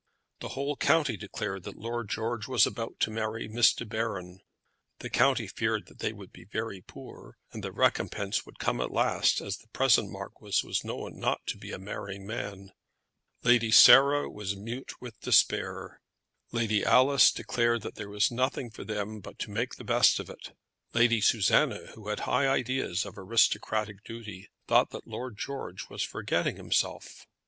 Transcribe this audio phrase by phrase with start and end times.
[0.39, 4.39] The whole county declared that Lord George was about to marry Miss De Baron.
[4.97, 8.89] The county feared that they would be very poor; but the recompence would come at
[8.89, 12.71] last, as the present marquis was known not to be a marrying man.
[13.43, 16.01] Lady Sarah was mute with despair.
[16.51, 20.19] Lady Alice had declared that there was nothing for them but to make the best
[20.19, 20.57] of it.
[20.95, 25.03] Lady Susanna, who had high ideas of aristocratic duty, thought that
[25.35, 27.27] George was forgetting himself.